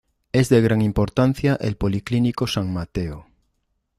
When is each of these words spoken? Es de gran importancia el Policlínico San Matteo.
Es 0.31 0.49
de 0.49 0.59
gran 0.61 0.81
importancia 0.81 1.53
el 1.61 1.77
Policlínico 1.77 2.47
San 2.47 2.73
Matteo. 2.73 3.27